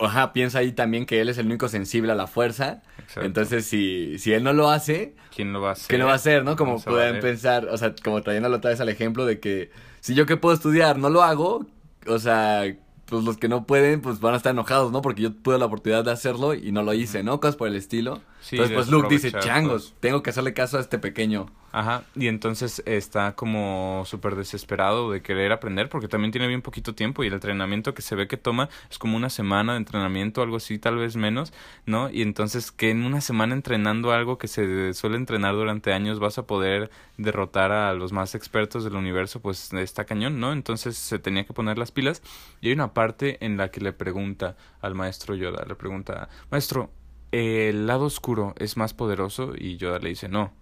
Ajá, 0.00 0.32
piensa 0.32 0.60
ahí 0.60 0.70
también 0.70 1.06
que 1.06 1.20
él 1.20 1.28
es 1.28 1.38
el 1.38 1.46
único 1.46 1.68
sensible 1.68 2.12
a 2.12 2.14
la 2.14 2.28
fuerza. 2.28 2.82
Exacto. 2.98 3.24
Entonces, 3.24 3.66
si, 3.66 4.16
si 4.18 4.32
él 4.32 4.44
no 4.44 4.52
lo 4.52 4.70
hace... 4.70 5.16
¿Quién 5.34 5.52
lo 5.52 5.60
va 5.60 5.70
a 5.70 5.72
hacer? 5.72 5.88
¿Quién 5.88 6.00
lo 6.00 6.06
va 6.06 6.12
a 6.12 6.16
hacer, 6.16 6.44
no? 6.44 6.54
Como 6.54 6.80
pueden 6.80 7.18
pensar, 7.20 7.66
o 7.66 7.76
sea, 7.76 7.94
como 8.04 8.22
trayéndolo 8.22 8.58
otra 8.58 8.70
vez 8.70 8.80
al 8.80 8.90
ejemplo 8.90 9.26
de 9.26 9.40
que 9.40 9.70
si 10.08 10.14
yo 10.14 10.24
que 10.24 10.38
puedo 10.38 10.54
estudiar 10.54 10.96
no 10.96 11.10
lo 11.10 11.22
hago, 11.22 11.66
o 12.06 12.18
sea, 12.18 12.62
pues 13.04 13.24
los 13.24 13.36
que 13.36 13.46
no 13.46 13.66
pueden, 13.66 14.00
pues 14.00 14.20
van 14.20 14.32
a 14.32 14.38
estar 14.38 14.52
enojados, 14.52 14.90
¿no? 14.90 15.02
Porque 15.02 15.20
yo 15.20 15.34
tuve 15.34 15.58
la 15.58 15.66
oportunidad 15.66 16.02
de 16.02 16.10
hacerlo 16.10 16.54
y 16.54 16.72
no 16.72 16.82
lo 16.82 16.94
hice, 16.94 17.22
¿no? 17.22 17.40
Cosas 17.40 17.56
por 17.56 17.68
el 17.68 17.76
estilo. 17.76 18.22
Sí, 18.40 18.56
entonces 18.56 18.74
pues 18.74 18.88
Luke 18.88 19.08
dice, 19.08 19.32
changos, 19.32 19.94
tengo 20.00 20.22
que 20.22 20.30
hacerle 20.30 20.54
caso 20.54 20.78
a 20.78 20.80
este 20.80 20.98
pequeño. 20.98 21.46
Ajá, 21.70 22.04
y 22.14 22.28
entonces 22.28 22.82
está 22.86 23.34
como 23.34 24.02
súper 24.06 24.36
desesperado 24.36 25.10
de 25.10 25.20
querer 25.20 25.52
aprender 25.52 25.90
porque 25.90 26.08
también 26.08 26.32
tiene 26.32 26.48
bien 26.48 26.62
poquito 26.62 26.94
tiempo 26.94 27.22
y 27.22 27.26
el 27.26 27.34
entrenamiento 27.34 27.92
que 27.92 28.00
se 28.00 28.14
ve 28.14 28.26
que 28.26 28.38
toma 28.38 28.70
es 28.90 28.98
como 28.98 29.18
una 29.18 29.28
semana 29.28 29.72
de 29.72 29.78
entrenamiento, 29.78 30.40
algo 30.40 30.56
así, 30.56 30.78
tal 30.78 30.96
vez 30.96 31.16
menos, 31.16 31.52
¿no? 31.84 32.08
Y 32.08 32.22
entonces 32.22 32.72
que 32.72 32.90
en 32.90 33.04
una 33.04 33.20
semana 33.20 33.54
entrenando 33.54 34.12
algo 34.12 34.38
que 34.38 34.48
se 34.48 34.94
suele 34.94 35.16
entrenar 35.16 35.54
durante 35.54 35.92
años 35.92 36.20
vas 36.20 36.38
a 36.38 36.46
poder 36.46 36.90
derrotar 37.18 37.70
a 37.70 37.92
los 37.92 38.12
más 38.12 38.34
expertos 38.34 38.82
del 38.84 38.94
universo, 38.94 39.40
pues 39.40 39.70
está 39.74 40.04
cañón, 40.06 40.40
¿no? 40.40 40.52
Entonces 40.52 40.96
se 40.96 41.18
tenía 41.18 41.44
que 41.44 41.52
poner 41.52 41.76
las 41.76 41.92
pilas 41.92 42.22
y 42.62 42.68
hay 42.68 42.72
una 42.72 42.94
parte 42.94 43.44
en 43.44 43.58
la 43.58 43.70
que 43.70 43.80
le 43.82 43.92
pregunta 43.92 44.56
al 44.80 44.94
maestro 44.94 45.34
Yoda, 45.34 45.66
le 45.66 45.74
pregunta, 45.74 46.30
maestro, 46.50 46.90
¿el 47.32 47.86
lado 47.86 48.04
oscuro 48.04 48.54
es 48.58 48.76
más 48.76 48.94
poderoso? 48.94 49.52
Y 49.56 49.76
Yoda 49.76 49.98
le 49.98 50.10
dice, 50.10 50.28
no 50.28 50.52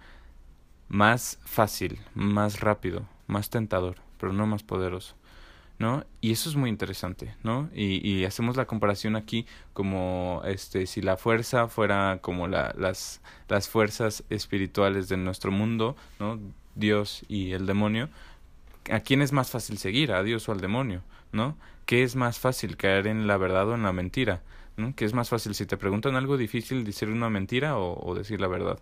más 0.88 1.38
fácil, 1.44 1.98
más 2.14 2.60
rápido, 2.60 3.08
más 3.26 3.50
tentador, 3.50 3.96
pero 4.18 4.32
no 4.32 4.46
más 4.46 4.62
poderoso. 4.62 5.14
¿no? 5.78 6.04
Y 6.22 6.32
eso 6.32 6.48
es 6.48 6.56
muy 6.56 6.70
interesante, 6.70 7.34
¿no? 7.42 7.68
Y, 7.74 8.06
y 8.08 8.24
hacemos 8.24 8.56
la 8.56 8.64
comparación 8.64 9.14
aquí 9.14 9.46
como 9.74 10.40
este 10.46 10.86
si 10.86 11.02
la 11.02 11.18
fuerza 11.18 11.68
fuera 11.68 12.20
como 12.22 12.48
la, 12.48 12.74
las, 12.78 13.20
las 13.48 13.68
fuerzas 13.68 14.24
espirituales 14.30 15.10
de 15.10 15.18
nuestro 15.18 15.52
mundo, 15.52 15.94
¿no? 16.18 16.40
Dios 16.76 17.24
y 17.28 17.52
el 17.52 17.66
demonio, 17.66 18.08
¿a 18.90 19.00
quién 19.00 19.20
es 19.20 19.32
más 19.32 19.50
fácil 19.50 19.76
seguir? 19.76 20.12
¿A 20.12 20.22
Dios 20.22 20.48
o 20.48 20.52
al 20.52 20.60
demonio? 20.60 21.02
¿No? 21.32 21.58
¿Qué 21.84 22.02
es 22.02 22.16
más 22.16 22.38
fácil 22.38 22.78
caer 22.78 23.06
en 23.06 23.26
la 23.26 23.36
verdad 23.36 23.68
o 23.68 23.74
en 23.74 23.82
la 23.82 23.92
mentira? 23.92 24.42
¿No? 24.76 24.94
¿Qué 24.94 25.04
es 25.04 25.14
más 25.14 25.28
fácil 25.28 25.54
si 25.54 25.66
te 25.66 25.76
preguntan 25.76 26.16
algo 26.16 26.36
difícil 26.36 26.84
decir 26.84 27.08
una 27.08 27.30
mentira 27.30 27.78
o, 27.78 27.98
o 28.06 28.14
decir 28.14 28.40
la 28.40 28.48
verdad? 28.48 28.78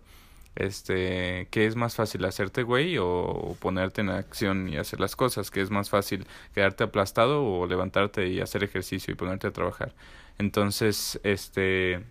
este, 0.55 1.47
¿qué 1.51 1.65
es 1.65 1.75
más 1.75 1.95
fácil, 1.95 2.23
hacerte 2.25 2.63
güey 2.63 2.97
o 2.97 3.55
ponerte 3.59 4.01
en 4.01 4.09
acción 4.09 4.69
y 4.69 4.77
hacer 4.77 4.99
las 4.99 5.15
cosas? 5.15 5.51
¿Qué 5.51 5.61
es 5.61 5.69
más 5.69 5.89
fácil, 5.89 6.25
quedarte 6.53 6.85
aplastado 6.85 7.45
o 7.45 7.67
levantarte 7.67 8.27
y 8.27 8.39
hacer 8.39 8.63
ejercicio 8.63 9.13
y 9.13 9.15
ponerte 9.15 9.47
a 9.47 9.51
trabajar? 9.51 9.93
Entonces, 10.37 11.19
este, 11.23 12.03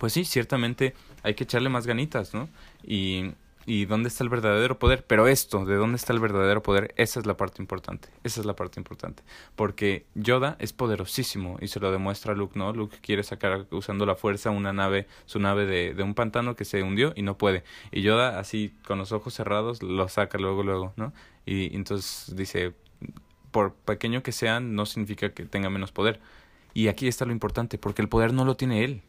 pues 0.00 0.12
sí, 0.12 0.24
ciertamente 0.24 0.94
hay 1.22 1.34
que 1.34 1.44
echarle 1.44 1.68
más 1.68 1.86
ganitas, 1.86 2.34
¿no? 2.34 2.48
Y 2.84 3.32
y 3.68 3.84
dónde 3.84 4.08
está 4.08 4.24
el 4.24 4.30
verdadero 4.30 4.78
poder. 4.78 5.04
Pero 5.06 5.28
esto, 5.28 5.66
de 5.66 5.76
dónde 5.76 5.96
está 5.96 6.14
el 6.14 6.20
verdadero 6.20 6.62
poder, 6.62 6.94
esa 6.96 7.20
es 7.20 7.26
la 7.26 7.36
parte 7.36 7.60
importante. 7.60 8.08
Esa 8.24 8.40
es 8.40 8.46
la 8.46 8.56
parte 8.56 8.80
importante. 8.80 9.22
Porque 9.56 10.06
Yoda 10.14 10.56
es 10.58 10.72
poderosísimo 10.72 11.58
y 11.60 11.68
se 11.68 11.78
lo 11.78 11.92
demuestra 11.92 12.34
Luke, 12.34 12.58
¿no? 12.58 12.72
Luke 12.72 12.96
quiere 13.02 13.22
sacar 13.22 13.66
usando 13.70 14.06
la 14.06 14.16
fuerza 14.16 14.48
una 14.48 14.72
nave, 14.72 15.06
su 15.26 15.38
nave 15.38 15.66
de, 15.66 15.92
de 15.92 16.02
un 16.02 16.14
pantano 16.14 16.56
que 16.56 16.64
se 16.64 16.82
hundió 16.82 17.12
y 17.14 17.20
no 17.20 17.36
puede. 17.36 17.62
Y 17.92 18.00
Yoda, 18.00 18.38
así 18.38 18.74
con 18.86 18.96
los 18.96 19.12
ojos 19.12 19.34
cerrados, 19.34 19.82
lo 19.82 20.08
saca 20.08 20.38
luego, 20.38 20.62
luego, 20.62 20.94
¿no? 20.96 21.12
Y, 21.44 21.76
entonces 21.76 22.34
dice, 22.34 22.72
por 23.50 23.74
pequeño 23.74 24.22
que 24.22 24.32
sea, 24.32 24.60
no 24.60 24.86
significa 24.86 25.34
que 25.34 25.44
tenga 25.44 25.68
menos 25.68 25.92
poder. 25.92 26.20
Y 26.72 26.88
aquí 26.88 27.06
está 27.06 27.26
lo 27.26 27.32
importante, 27.32 27.76
porque 27.76 28.00
el 28.00 28.08
poder 28.08 28.32
no 28.32 28.46
lo 28.46 28.56
tiene 28.56 28.82
él. 28.84 29.02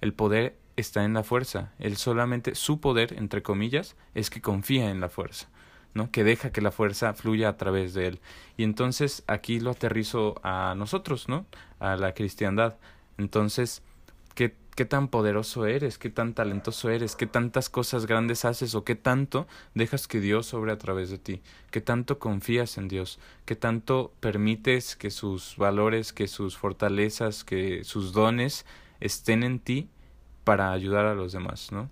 El 0.00 0.12
poder 0.12 0.56
está 0.76 1.04
en 1.04 1.14
la 1.14 1.22
fuerza. 1.22 1.72
Él 1.78 1.96
solamente, 1.96 2.54
su 2.54 2.80
poder, 2.80 3.14
entre 3.14 3.42
comillas, 3.42 3.96
es 4.14 4.30
que 4.30 4.40
confía 4.40 4.90
en 4.90 5.00
la 5.00 5.08
fuerza, 5.08 5.48
¿no? 5.94 6.10
Que 6.10 6.24
deja 6.24 6.52
que 6.52 6.60
la 6.60 6.70
fuerza 6.70 7.14
fluya 7.14 7.48
a 7.48 7.56
través 7.56 7.94
de 7.94 8.06
él. 8.06 8.20
Y 8.56 8.64
entonces 8.64 9.24
aquí 9.26 9.58
lo 9.58 9.70
aterrizo 9.70 10.40
a 10.42 10.74
nosotros, 10.76 11.28
¿no? 11.28 11.46
A 11.80 11.96
la 11.96 12.12
cristiandad. 12.12 12.76
Entonces, 13.18 13.82
¿qué, 14.34 14.54
qué 14.74 14.84
tan 14.84 15.08
poderoso 15.08 15.64
eres? 15.64 15.96
¿Qué 15.96 16.10
tan 16.10 16.34
talentoso 16.34 16.90
eres? 16.90 17.16
¿Qué 17.16 17.26
tantas 17.26 17.70
cosas 17.70 18.04
grandes 18.04 18.44
haces? 18.44 18.74
¿O 18.74 18.84
qué 18.84 18.94
tanto 18.94 19.46
dejas 19.74 20.06
que 20.06 20.20
Dios 20.20 20.46
sobre 20.46 20.72
a 20.72 20.78
través 20.78 21.08
de 21.08 21.18
ti? 21.18 21.40
¿Qué 21.70 21.80
tanto 21.80 22.18
confías 22.18 22.76
en 22.76 22.88
Dios? 22.88 23.18
¿Qué 23.46 23.56
tanto 23.56 24.12
permites 24.20 24.94
que 24.94 25.10
sus 25.10 25.56
valores, 25.56 26.12
que 26.12 26.28
sus 26.28 26.58
fortalezas, 26.58 27.44
que 27.44 27.82
sus 27.84 28.12
dones 28.12 28.66
estén 29.00 29.42
en 29.42 29.58
ti 29.58 29.88
para 30.46 30.70
ayudar 30.70 31.06
a 31.06 31.14
los 31.16 31.32
demás, 31.32 31.72
¿no? 31.72 31.90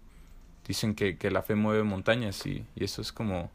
Dicen 0.64 0.94
que, 0.94 1.18
que 1.18 1.32
la 1.32 1.42
fe 1.42 1.56
mueve 1.56 1.82
montañas 1.82 2.46
y, 2.46 2.64
y, 2.76 2.84
eso 2.84 3.02
es 3.02 3.10
como, 3.10 3.50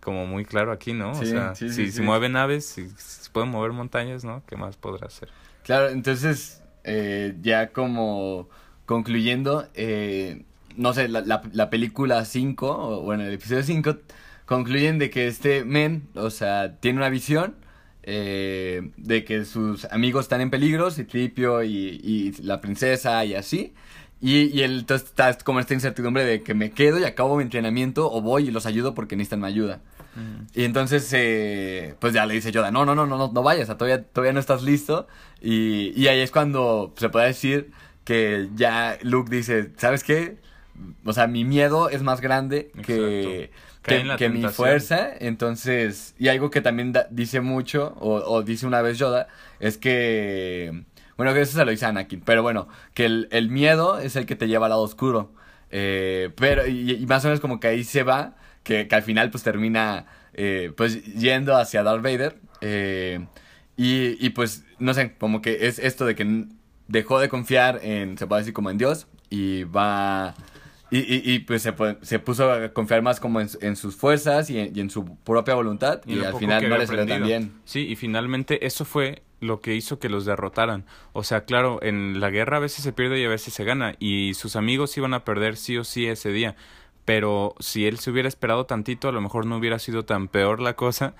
como 0.00 0.26
muy 0.26 0.44
claro 0.44 0.70
aquí, 0.70 0.92
¿no? 0.92 1.10
o 1.10 1.24
sea, 1.24 1.56
si, 1.56 1.90
si 1.90 2.00
mueve 2.00 2.28
naves, 2.28 2.64
si, 2.64 2.88
si 2.96 3.30
pueden 3.30 3.50
mover 3.50 3.72
montañas, 3.72 4.22
¿no? 4.22 4.44
¿Qué 4.46 4.56
más 4.56 4.76
podrá 4.76 5.08
hacer? 5.08 5.28
Claro, 5.64 5.88
entonces, 5.88 6.62
eh, 6.84 7.34
ya 7.42 7.72
como 7.72 8.48
concluyendo, 8.86 9.66
eh, 9.74 10.44
no 10.76 10.92
sé, 10.92 11.08
la, 11.08 11.22
la, 11.22 11.42
la 11.52 11.68
película 11.68 12.24
5, 12.24 12.66
o 12.68 13.02
bueno, 13.02 13.24
el 13.24 13.34
episodio 13.34 13.64
5, 13.64 13.96
concluyen 14.46 15.00
de 15.00 15.10
que 15.10 15.26
este 15.26 15.64
men, 15.64 16.06
o 16.14 16.30
sea, 16.30 16.76
tiene 16.78 16.98
una 16.98 17.08
visión 17.08 17.56
eh, 18.06 18.90
de 18.98 19.24
que 19.24 19.46
sus 19.46 19.86
amigos 19.86 20.26
están 20.26 20.42
en 20.42 20.50
peligro, 20.50 20.90
Citripio 20.90 21.62
y, 21.62 22.00
y 22.04 22.32
la 22.42 22.60
princesa 22.60 23.24
y 23.24 23.34
así, 23.34 23.72
y, 24.24 24.46
y 24.58 24.62
él 24.62 24.78
entonces 24.78 25.06
está 25.06 25.36
como 25.36 25.60
esta 25.60 25.74
incertidumbre 25.74 26.24
de 26.24 26.42
que 26.42 26.54
me 26.54 26.70
quedo 26.70 26.98
y 26.98 27.04
acabo 27.04 27.36
mi 27.36 27.42
entrenamiento 27.42 28.10
o 28.10 28.22
voy 28.22 28.48
y 28.48 28.50
los 28.50 28.64
ayudo 28.64 28.94
porque 28.94 29.16
necesitan 29.16 29.40
mi 29.40 29.48
ayuda. 29.48 29.80
Mm. 30.16 30.46
Y 30.54 30.64
entonces, 30.64 31.06
eh, 31.12 31.94
pues 31.98 32.14
ya 32.14 32.24
le 32.24 32.32
dice 32.32 32.50
Yoda, 32.50 32.70
no, 32.70 32.86
no, 32.86 32.94
no, 32.94 33.06
no, 33.06 33.18
no, 33.18 33.30
no 33.30 33.42
vayas, 33.42 33.68
todavía, 33.68 34.02
todavía 34.02 34.32
no 34.32 34.40
estás 34.40 34.62
listo. 34.62 35.06
Y, 35.42 35.92
y 35.94 36.08
ahí 36.08 36.20
es 36.20 36.30
cuando 36.30 36.94
se 36.96 37.10
puede 37.10 37.26
decir 37.26 37.70
que 38.04 38.48
ya 38.54 38.96
Luke 39.02 39.30
dice, 39.30 39.72
¿sabes 39.76 40.02
qué? 40.02 40.38
O 41.04 41.12
sea, 41.12 41.26
mi 41.26 41.44
miedo 41.44 41.90
es 41.90 42.02
más 42.02 42.22
grande 42.22 42.72
que, 42.86 43.50
que, 43.82 44.16
que 44.16 44.28
mi 44.30 44.44
fuerza. 44.44 45.10
Entonces, 45.18 46.14
y 46.18 46.28
algo 46.28 46.50
que 46.50 46.62
también 46.62 46.92
da, 46.94 47.08
dice 47.10 47.42
mucho, 47.42 47.94
o, 48.00 48.14
o 48.14 48.42
dice 48.42 48.66
una 48.66 48.80
vez 48.80 48.96
Yoda, 48.96 49.28
es 49.60 49.76
que 49.76 50.84
bueno, 51.16 51.32
que 51.32 51.40
eso 51.40 51.56
se 51.56 51.64
lo 51.64 51.70
dice 51.70 51.86
Anakin, 51.86 52.20
pero 52.20 52.42
bueno, 52.42 52.68
que 52.94 53.04
el, 53.04 53.28
el 53.30 53.50
miedo 53.50 53.98
es 53.98 54.16
el 54.16 54.26
que 54.26 54.36
te 54.36 54.48
lleva 54.48 54.66
al 54.66 54.70
lado 54.70 54.82
oscuro. 54.82 55.32
Eh, 55.70 56.30
pero, 56.36 56.66
y, 56.66 57.04
más 57.06 57.24
o 57.24 57.28
menos 57.28 57.40
como 57.40 57.60
que 57.60 57.68
ahí 57.68 57.84
se 57.84 58.02
va, 58.02 58.36
que, 58.62 58.88
que 58.88 58.94
al 58.94 59.02
final 59.02 59.30
pues 59.30 59.42
termina 59.42 60.06
eh, 60.34 60.72
pues 60.76 61.04
yendo 61.14 61.56
hacia 61.56 61.82
Darth 61.82 62.02
Vader. 62.02 62.36
Eh, 62.60 63.26
y, 63.76 64.24
y 64.24 64.30
pues, 64.30 64.64
no 64.78 64.94
sé, 64.94 65.14
como 65.18 65.42
que 65.42 65.66
es 65.66 65.78
esto 65.78 66.06
de 66.06 66.14
que 66.14 66.46
dejó 66.88 67.18
de 67.18 67.28
confiar 67.28 67.80
en, 67.82 68.18
se 68.18 68.26
puede 68.26 68.42
decir 68.42 68.54
como 68.54 68.70
en 68.70 68.78
Dios, 68.78 69.06
y 69.30 69.64
va... 69.64 70.34
Y, 70.90 70.98
y, 70.98 71.22
y, 71.24 71.38
pues 71.40 71.62
se, 71.62 71.74
se, 72.02 72.18
puso 72.20 72.52
a 72.52 72.68
confiar 72.72 73.02
más 73.02 73.18
como 73.18 73.40
en, 73.40 73.48
en 73.62 73.74
sus 73.74 73.96
fuerzas 73.96 74.48
y 74.48 74.60
en, 74.60 74.76
y 74.76 74.80
en, 74.80 74.90
su 74.90 75.16
propia 75.16 75.54
voluntad 75.54 76.00
y, 76.06 76.18
y 76.18 76.24
al 76.24 76.36
final 76.36 76.68
no 76.68 76.78
le 76.78 76.86
salió 76.86 77.04
tan 77.04 77.24
bien. 77.24 77.52
Sí, 77.64 77.80
y 77.80 77.96
finalmente 77.96 78.64
eso 78.64 78.84
fue 78.84 79.22
lo 79.44 79.60
que 79.60 79.74
hizo 79.74 79.98
que 79.98 80.08
los 80.08 80.24
derrotaran. 80.24 80.84
O 81.12 81.22
sea, 81.22 81.44
claro, 81.44 81.78
en 81.82 82.20
la 82.20 82.30
guerra 82.30 82.56
a 82.56 82.60
veces 82.60 82.82
se 82.84 82.92
pierde 82.92 83.20
y 83.20 83.24
a 83.24 83.28
veces 83.28 83.54
se 83.54 83.64
gana, 83.64 83.94
y 83.98 84.34
sus 84.34 84.56
amigos 84.56 84.96
iban 84.96 85.14
a 85.14 85.24
perder 85.24 85.56
sí 85.56 85.76
o 85.76 85.84
sí 85.84 86.06
ese 86.06 86.30
día. 86.30 86.56
Pero 87.04 87.54
si 87.60 87.86
él 87.86 87.98
se 87.98 88.10
hubiera 88.10 88.28
esperado 88.28 88.66
tantito, 88.66 89.08
a 89.08 89.12
lo 89.12 89.20
mejor 89.20 89.46
no 89.46 89.56
hubiera 89.56 89.78
sido 89.78 90.04
tan 90.04 90.28
peor 90.28 90.60
la 90.60 90.74
cosa. 90.74 91.14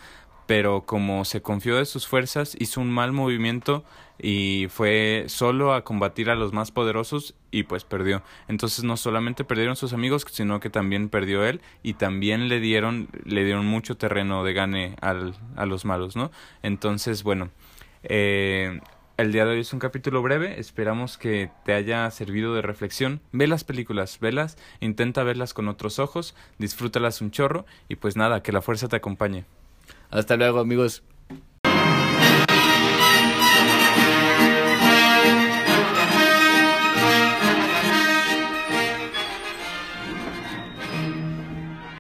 Pero 0.47 0.83
como 0.85 1.25
se 1.25 1.41
confió 1.41 1.77
de 1.77 1.87
sus 1.87 2.07
fuerzas, 2.07 2.55
hizo 2.59 2.81
un 2.81 2.91
mal 2.91 3.13
movimiento 3.13 3.83
y 4.19 4.67
fue 4.69 5.25
solo 5.29 5.73
a 5.73 5.85
combatir 5.85 6.29
a 6.29 6.35
los 6.35 6.53
más 6.53 6.71
poderosos 6.71 7.35
y 7.51 7.63
pues 7.63 7.85
perdió. 7.85 8.23
Entonces 8.47 8.85
no 8.85 8.99
solamente 8.99 9.45
perdieron 9.45 9.77
sus 9.77 9.95
amigos, 9.95 10.27
sino 10.31 10.61
que 10.61 10.69
también 10.69 11.09
perdió 11.09 11.45
él 11.45 11.63
y 11.83 11.95
también 11.95 12.49
le 12.49 12.61
dieron, 12.61 13.09
le 13.25 13.45
dieron 13.45 13.65
mucho 13.67 13.97
terreno 13.97 14.45
de 14.45 14.53
gane 14.53 14.97
al, 15.01 15.35
a 15.57 15.65
los 15.65 15.87
malos, 15.87 16.15
¿no? 16.15 16.31
Entonces, 16.63 17.23
bueno, 17.23 17.51
eh, 18.09 18.81
el 19.17 19.31
día 19.31 19.45
de 19.45 19.53
hoy 19.53 19.61
es 19.61 19.73
un 19.73 19.79
capítulo 19.79 20.23
breve, 20.23 20.59
esperamos 20.59 21.19
que 21.19 21.49
te 21.65 21.73
haya 21.73 22.11
servido 22.11 22.53
de 22.55 22.63
reflexión. 22.63 23.21
Ve 23.31 23.47
las 23.47 23.63
películas, 23.63 24.19
velas, 24.19 24.59
intenta 24.81 25.23
verlas 25.23 25.55
con 25.55 25.69
otros 25.69 26.01
ojos, 26.01 26.35
disfrútalas 26.59 27.21
un 27.21 27.31
chorro 27.31 27.65
y 27.89 27.95
pues 27.95 28.17
nada, 28.17 28.43
que 28.43 28.51
la 28.51 28.61
fuerza 28.61 28.89
te 28.89 28.97
acompañe. 28.97 29.45
Hasta 30.11 30.37
luego 30.37 30.59
amigos. 30.59 31.05